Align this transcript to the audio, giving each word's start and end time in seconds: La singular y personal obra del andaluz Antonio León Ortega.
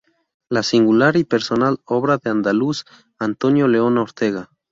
La 0.49 0.63
singular 0.63 1.15
y 1.15 1.25
personal 1.25 1.77
obra 1.85 2.17
del 2.17 2.31
andaluz 2.31 2.85
Antonio 3.19 3.67
León 3.67 3.99
Ortega. 3.99 4.49